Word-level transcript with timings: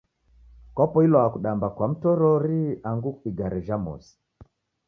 Kwapoilwa 0.75 1.23
kudamba 1.33 1.67
kwa 1.75 1.87
mtorori 1.91 2.61
andu 2.89 3.11
igare 3.29 3.59
jha 3.65 3.77
mosi? 3.83 4.13